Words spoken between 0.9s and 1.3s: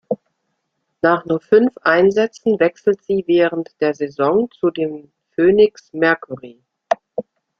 Nach